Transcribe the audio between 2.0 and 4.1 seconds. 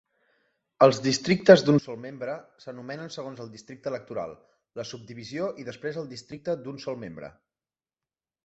membre s'anomenen segons el districte